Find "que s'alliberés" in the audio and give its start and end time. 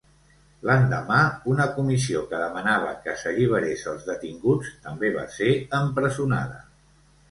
3.05-3.87